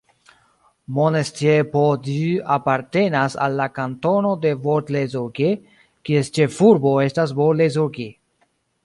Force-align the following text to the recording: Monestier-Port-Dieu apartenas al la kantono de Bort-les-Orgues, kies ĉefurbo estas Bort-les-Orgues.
Monestier-Port-Dieu 0.99 2.39
apartenas 2.55 3.35
al 3.47 3.57
la 3.59 3.67
kantono 3.75 4.31
de 4.47 4.55
Bort-les-Orgues, 4.65 5.79
kies 6.09 6.33
ĉefurbo 6.39 6.95
estas 7.05 7.35
Bort-les-Orgues. 7.43 8.13